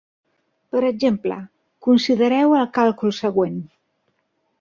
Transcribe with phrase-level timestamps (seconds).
[0.75, 1.37] Per exemple,
[1.87, 3.61] considereu el càlcul següent.